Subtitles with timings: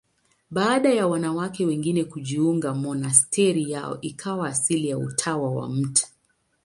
[0.51, 6.07] Baada ya wanawake wengine kujiunga, monasteri yao ikawa asili ya Utawa wa Mt.